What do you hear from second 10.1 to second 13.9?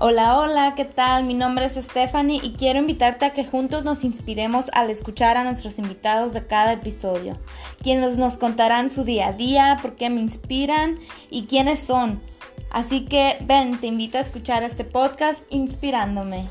inspiran y quiénes son. Así que ven, te